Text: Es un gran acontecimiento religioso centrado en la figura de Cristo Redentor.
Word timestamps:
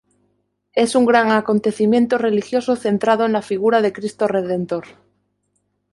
Es 0.73 0.95
un 0.95 1.05
gran 1.05 1.29
acontecimiento 1.31 2.17
religioso 2.17 2.75
centrado 2.75 3.23
en 3.27 3.33
la 3.33 3.43
figura 3.43 3.83
de 3.83 3.93
Cristo 3.93 4.27
Redentor. 4.27 4.83